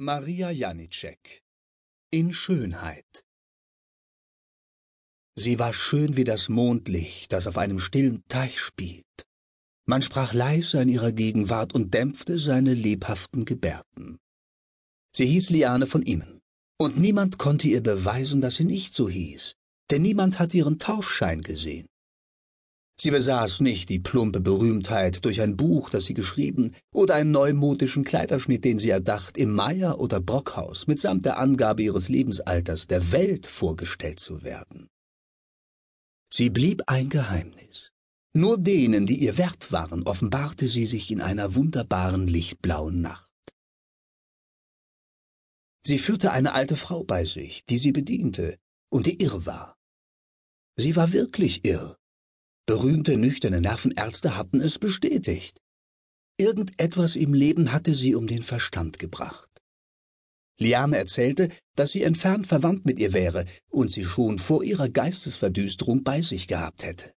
Maria 0.00 0.52
Janicek 0.52 1.42
In 2.12 2.32
Schönheit 2.32 3.24
Sie 5.34 5.58
war 5.58 5.74
schön 5.74 6.16
wie 6.16 6.22
das 6.22 6.48
Mondlicht, 6.48 7.32
das 7.32 7.48
auf 7.48 7.58
einem 7.58 7.80
stillen 7.80 8.22
Teich 8.28 8.60
spielt. 8.60 9.26
Man 9.86 10.00
sprach 10.00 10.32
leise 10.32 10.78
an 10.78 10.88
ihrer 10.88 11.10
Gegenwart 11.10 11.74
und 11.74 11.94
dämpfte 11.94 12.38
seine 12.38 12.74
lebhaften 12.74 13.44
Gebärden. 13.44 14.18
Sie 15.12 15.26
hieß 15.26 15.50
Liane 15.50 15.88
von 15.88 16.02
Imen, 16.02 16.42
und 16.80 16.96
niemand 16.96 17.38
konnte 17.38 17.66
ihr 17.66 17.82
beweisen, 17.82 18.40
dass 18.40 18.54
sie 18.54 18.66
nicht 18.66 18.94
so 18.94 19.08
hieß, 19.08 19.56
denn 19.90 20.02
niemand 20.02 20.38
hatte 20.38 20.58
ihren 20.58 20.78
Taufschein 20.78 21.40
gesehen. 21.40 21.88
Sie 23.00 23.12
besaß 23.12 23.60
nicht 23.60 23.90
die 23.90 24.00
plumpe 24.00 24.40
Berühmtheit 24.40 25.24
durch 25.24 25.40
ein 25.40 25.56
Buch, 25.56 25.88
das 25.88 26.06
sie 26.06 26.14
geschrieben, 26.14 26.74
oder 26.92 27.14
einen 27.14 27.30
neumodischen 27.30 28.02
Kleiderschnitt, 28.02 28.64
den 28.64 28.80
sie 28.80 28.90
erdacht, 28.90 29.38
im 29.38 29.54
Meier- 29.54 30.00
oder 30.00 30.20
Brockhaus 30.20 30.88
mitsamt 30.88 31.24
der 31.24 31.38
Angabe 31.38 31.82
ihres 31.82 32.08
Lebensalters 32.08 32.88
der 32.88 33.12
Welt 33.12 33.46
vorgestellt 33.46 34.18
zu 34.18 34.42
werden. 34.42 34.88
Sie 36.32 36.50
blieb 36.50 36.82
ein 36.86 37.08
Geheimnis. 37.08 37.92
Nur 38.34 38.58
denen, 38.58 39.06
die 39.06 39.18
ihr 39.18 39.38
wert 39.38 39.70
waren, 39.70 40.02
offenbarte 40.02 40.68
sie 40.68 40.86
sich 40.86 41.10
in 41.10 41.20
einer 41.20 41.54
wunderbaren 41.54 42.26
lichtblauen 42.26 43.00
Nacht. 43.00 43.30
Sie 45.84 45.98
führte 45.98 46.32
eine 46.32 46.52
alte 46.52 46.76
Frau 46.76 47.04
bei 47.04 47.24
sich, 47.24 47.64
die 47.66 47.78
sie 47.78 47.92
bediente 47.92 48.58
und 48.90 49.06
die 49.06 49.22
irr 49.22 49.46
war. 49.46 49.76
Sie 50.76 50.94
war 50.96 51.12
wirklich 51.12 51.64
irr, 51.64 51.97
Berühmte, 52.68 53.16
nüchterne 53.16 53.62
Nervenärzte 53.62 54.36
hatten 54.36 54.60
es 54.60 54.78
bestätigt. 54.78 55.58
Irgendetwas 56.36 57.16
im 57.16 57.32
Leben 57.32 57.72
hatte 57.72 57.94
sie 57.94 58.14
um 58.14 58.26
den 58.26 58.42
Verstand 58.42 58.98
gebracht. 58.98 59.48
Liane 60.60 60.98
erzählte, 60.98 61.48
dass 61.76 61.92
sie 61.92 62.02
entfernt 62.02 62.46
verwandt 62.46 62.84
mit 62.84 62.98
ihr 62.98 63.14
wäre 63.14 63.46
und 63.70 63.90
sie 63.90 64.04
schon 64.04 64.38
vor 64.38 64.62
ihrer 64.62 64.90
Geistesverdüsterung 64.90 66.04
bei 66.04 66.20
sich 66.20 66.46
gehabt 66.46 66.84
hätte. 66.84 67.10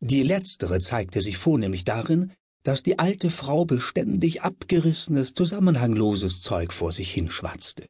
Die 0.00 0.24
letztere 0.24 0.80
zeigte 0.80 1.22
sich 1.22 1.36
vornehmlich 1.36 1.84
darin, 1.84 2.32
dass 2.64 2.82
die 2.82 2.98
alte 2.98 3.30
Frau 3.30 3.64
beständig 3.64 4.42
abgerissenes, 4.42 5.34
zusammenhangloses 5.34 6.42
Zeug 6.42 6.72
vor 6.72 6.90
sich 6.90 7.12
hinschwatzte. 7.12 7.86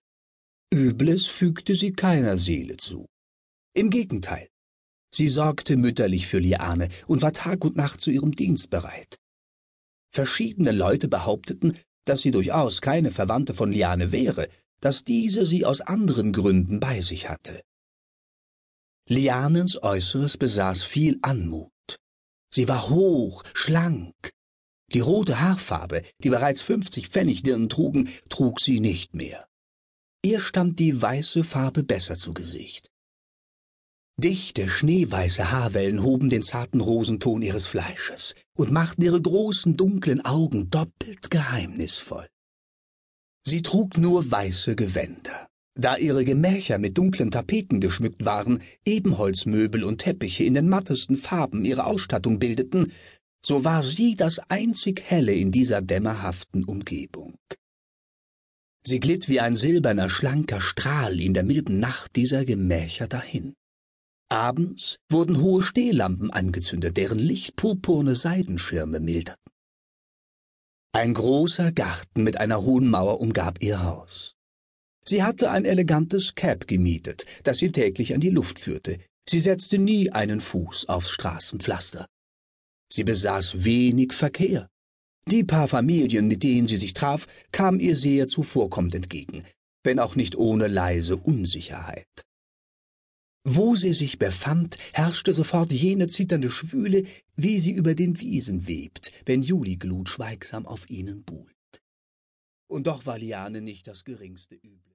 Übles 0.70 1.24
fügte 1.28 1.76
sie 1.76 1.92
keiner 1.92 2.36
Seele 2.36 2.76
zu. 2.76 3.06
Im 3.74 3.88
Gegenteil, 3.88 4.48
Sie 5.14 5.28
sorgte 5.28 5.76
mütterlich 5.76 6.26
für 6.26 6.40
Liane 6.40 6.88
und 7.06 7.22
war 7.22 7.32
Tag 7.32 7.64
und 7.64 7.76
Nacht 7.76 8.00
zu 8.00 8.10
ihrem 8.10 8.34
Dienst 8.34 8.70
bereit. 8.70 9.16
Verschiedene 10.10 10.72
Leute 10.72 11.06
behaupteten, 11.06 11.78
dass 12.04 12.22
sie 12.22 12.32
durchaus 12.32 12.80
keine 12.80 13.12
Verwandte 13.12 13.54
von 13.54 13.70
Liane 13.70 14.10
wäre, 14.10 14.48
dass 14.80 15.04
diese 15.04 15.46
sie 15.46 15.64
aus 15.64 15.82
anderen 15.82 16.32
Gründen 16.32 16.80
bei 16.80 17.00
sich 17.00 17.28
hatte. 17.28 17.62
Lianens 19.08 19.80
Äußeres 19.80 20.36
besaß 20.36 20.82
viel 20.82 21.20
Anmut. 21.22 21.70
Sie 22.52 22.66
war 22.66 22.88
hoch, 22.88 23.44
schlank. 23.54 24.14
Die 24.92 25.00
rote 25.00 25.40
Haarfarbe, 25.40 26.02
die 26.24 26.30
bereits 26.30 26.60
fünfzig 26.60 27.08
Pfennigdirnen 27.08 27.68
trugen, 27.68 28.08
trug 28.28 28.60
sie 28.60 28.80
nicht 28.80 29.14
mehr. 29.14 29.46
Ihr 30.24 30.40
stand 30.40 30.80
die 30.80 31.00
weiße 31.00 31.44
Farbe 31.44 31.84
besser 31.84 32.16
zu 32.16 32.34
Gesicht. 32.34 32.90
Dichte, 34.16 34.68
schneeweiße 34.68 35.50
Haarwellen 35.50 36.02
hoben 36.02 36.30
den 36.30 36.42
zarten 36.42 36.80
Rosenton 36.80 37.42
ihres 37.42 37.66
Fleisches 37.66 38.36
und 38.56 38.70
machten 38.70 39.02
ihre 39.02 39.20
großen, 39.20 39.76
dunklen 39.76 40.24
Augen 40.24 40.70
doppelt 40.70 41.30
geheimnisvoll. 41.30 42.28
Sie 43.44 43.62
trug 43.62 43.98
nur 43.98 44.30
weiße 44.30 44.76
Gewänder. 44.76 45.48
Da 45.76 45.96
ihre 45.96 46.24
Gemächer 46.24 46.78
mit 46.78 46.96
dunklen 46.96 47.32
Tapeten 47.32 47.80
geschmückt 47.80 48.24
waren, 48.24 48.62
Ebenholzmöbel 48.86 49.82
und 49.82 49.98
Teppiche 49.98 50.44
in 50.44 50.54
den 50.54 50.68
mattesten 50.68 51.16
Farben 51.16 51.64
ihre 51.64 51.84
Ausstattung 51.84 52.38
bildeten, 52.38 52.92
so 53.44 53.64
war 53.64 53.82
sie 53.82 54.14
das 54.14 54.38
einzig 54.48 55.02
Helle 55.04 55.34
in 55.34 55.50
dieser 55.50 55.82
dämmerhaften 55.82 56.64
Umgebung. 56.64 57.34
Sie 58.86 59.00
glitt 59.00 59.28
wie 59.28 59.40
ein 59.40 59.56
silberner, 59.56 60.08
schlanker 60.08 60.60
Strahl 60.60 61.20
in 61.20 61.34
der 61.34 61.42
milden 61.42 61.80
Nacht 61.80 62.14
dieser 62.14 62.44
Gemächer 62.44 63.08
dahin. 63.08 63.54
Abends 64.28 64.98
wurden 65.10 65.40
hohe 65.40 65.62
Stehlampen 65.62 66.30
angezündet, 66.30 66.96
deren 66.96 67.18
Licht 67.18 67.56
purpurne 67.56 68.16
Seidenschirme 68.16 69.00
milderten. 69.00 69.42
Ein 70.92 71.14
großer 71.14 71.72
Garten 71.72 72.22
mit 72.22 72.38
einer 72.38 72.62
hohen 72.62 72.88
Mauer 72.88 73.20
umgab 73.20 73.62
ihr 73.62 73.82
Haus. 73.82 74.36
Sie 75.04 75.22
hatte 75.22 75.50
ein 75.50 75.64
elegantes 75.64 76.34
Cab 76.34 76.66
gemietet, 76.66 77.26
das 77.42 77.58
sie 77.58 77.72
täglich 77.72 78.14
an 78.14 78.20
die 78.20 78.30
Luft 78.30 78.58
führte. 78.58 78.98
Sie 79.28 79.40
setzte 79.40 79.78
nie 79.78 80.10
einen 80.10 80.40
Fuß 80.40 80.88
aufs 80.88 81.10
Straßenpflaster. 81.10 82.06
Sie 82.90 83.04
besaß 83.04 83.64
wenig 83.64 84.12
Verkehr. 84.12 84.68
Die 85.26 85.44
paar 85.44 85.68
Familien, 85.68 86.28
mit 86.28 86.42
denen 86.42 86.68
sie 86.68 86.76
sich 86.76 86.92
traf, 86.92 87.26
kamen 87.50 87.80
ihr 87.80 87.96
sehr 87.96 88.28
zuvorkommend 88.28 88.94
entgegen, 88.94 89.42
wenn 89.82 89.98
auch 89.98 90.16
nicht 90.16 90.36
ohne 90.36 90.68
leise 90.68 91.16
Unsicherheit. 91.16 92.24
Wo 93.46 93.74
sie 93.74 93.92
sich 93.92 94.18
befand, 94.18 94.78
herrschte 94.94 95.34
sofort 95.34 95.70
jene 95.70 96.06
zitternde 96.06 96.48
Schwüle, 96.48 97.04
wie 97.36 97.58
sie 97.58 97.72
über 97.72 97.94
den 97.94 98.18
Wiesen 98.18 98.66
webt, 98.66 99.12
wenn 99.26 99.42
Juliglut 99.42 100.08
schweigsam 100.08 100.64
auf 100.64 100.88
ihnen 100.88 101.24
buhlt. 101.24 101.52
Und 102.66 102.86
doch 102.86 103.04
war 103.04 103.18
Liane 103.18 103.60
nicht 103.60 103.86
das 103.86 104.06
geringste 104.06 104.54
Übel. 104.54 104.92